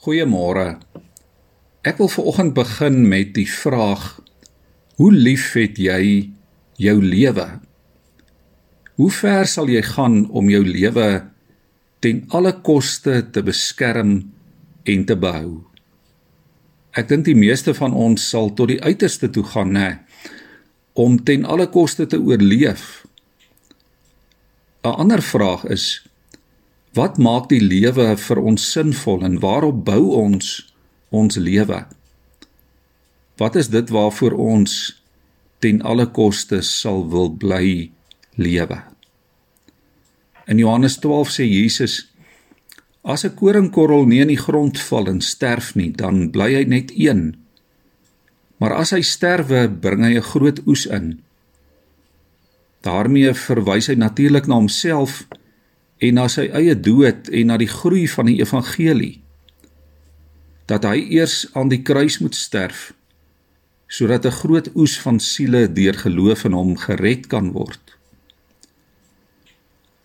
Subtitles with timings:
[0.00, 0.78] Goeiemôre.
[1.84, 4.22] Ek wil veraloggend begin met die vraag:
[4.96, 6.30] Hoe lief het jy
[6.80, 7.44] jou lewe?
[8.96, 11.26] Hoe ver sal jy gaan om jou lewe
[12.00, 14.14] ten alle koste te beskerm
[14.88, 15.66] en te behou?
[16.96, 19.90] Ek dink die meeste van ons sal tot die uiterste toe gaan, nê,
[20.96, 23.04] om ten alle koste te oorleef.
[24.80, 26.08] 'n Ander vraag is:
[26.94, 30.48] Wat maak die lewe vir ons sinvol en waarop bou ons
[31.14, 31.84] ons lewe?
[33.38, 34.74] Wat is dit waarvoor ons
[35.62, 37.90] ten alle koste sal wil bly
[38.34, 38.80] lewe?
[40.50, 42.10] In Johannes 12 sê Jesus:
[43.06, 46.90] As 'n koringkorrel nie in die grond val en sterf nie, dan bly hy net
[46.94, 47.36] een.
[48.58, 51.22] Maar as hy sterwe, bring hy 'n groot oes in.
[52.80, 55.26] daarmee verwys hy natuurlik na homself
[56.00, 59.20] en na sy eie dood en na die groei van die evangelie
[60.70, 62.90] dat hy eers aan die kruis moet sterf
[63.90, 67.82] sodat 'n groot oes van siele deur geloof in hom gered kan word.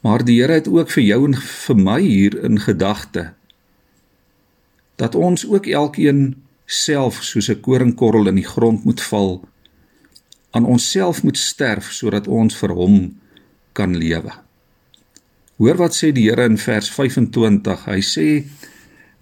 [0.00, 3.34] Maar die Here het ook vir jou en vir my hier in gedagte
[4.96, 9.48] dat ons ook elkeen self soos 'n koringkorrel in die grond moet val
[10.50, 13.18] aan onsself moet sterf sodat ons vir hom
[13.72, 14.32] kan lewe
[15.60, 17.86] Hoor wat sê die Here in vers 25.
[17.88, 18.26] Hy sê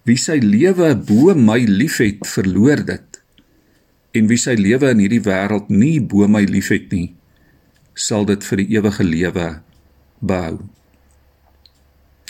[0.07, 3.19] wie sy lewe bo my liefhet, verloor dit.
[4.15, 7.13] En wie sy lewe in hierdie wêreld nie bo my liefhet nie,
[7.95, 9.49] sal dit vir die ewige lewe
[10.21, 10.59] behou.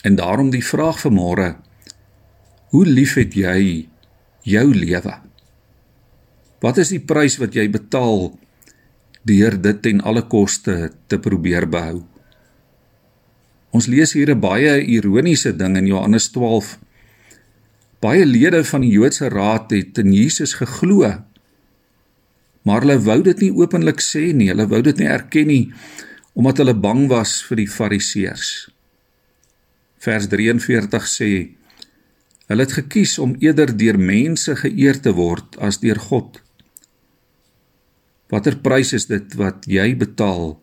[0.05, 1.49] En daarom die vraag vir môre:
[2.73, 3.87] Hoe liefhet jy
[4.49, 5.17] jou lewe?
[6.61, 8.33] Wat is die prys wat jy betaal
[9.29, 12.01] deur dit ten alle koste te probeer behou?
[13.71, 16.79] Ons lees hier 'n baie ironiese ding in Johannes 12.
[18.01, 21.23] Baie lede van die Joodse raad het in Jesus geglo.
[22.63, 24.49] Maar hulle wou dit nie openlik sê nie.
[24.49, 25.73] Hulle wou dit nie erken nie
[26.35, 28.71] omdat hulle bang was vir die Fariseërs.
[29.99, 31.51] Vers 43 sê:
[32.47, 36.41] Hulle het gekies om eerder deur mense geëer te word as deur God.
[38.31, 40.61] Watter prys is dit wat jy betaal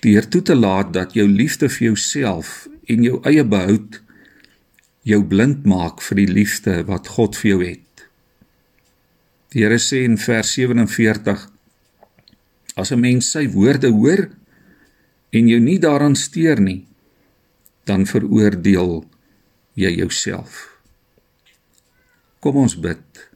[0.00, 4.00] deur toe te laat dat jou liefde vir jouself en jou eie behoud
[5.06, 8.04] jou blind maak vir die liefde wat God vir jou het.
[9.50, 11.48] Die Here sê in vers 47:
[12.76, 14.30] As 'n mens sy woorde hoor
[15.32, 16.86] en jou nie daaraan steur nie,
[17.84, 19.04] dan veroordeel
[19.74, 20.80] jy jouself.
[22.40, 23.28] Kom ons bid.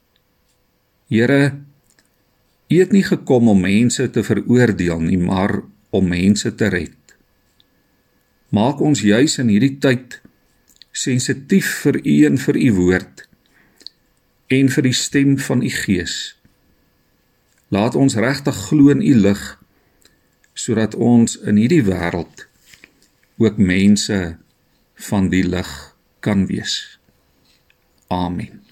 [1.09, 1.61] Here,
[2.71, 5.63] U het nie gekom om mense te veroordeel nie, maar
[5.95, 6.97] om mense te red.
[8.55, 10.21] Maak ons juis in hierdie tyd
[10.95, 13.25] sensitief vir U en vir U woord
[14.55, 16.17] en vir die stem van U Gees.
[17.75, 19.45] Laat ons regtig glo in U lig
[20.55, 22.47] sodat ons in hierdie wêreld
[23.43, 24.21] ook mense
[25.09, 25.73] van die lig
[26.23, 26.99] kan wees.
[28.07, 28.64] Amen.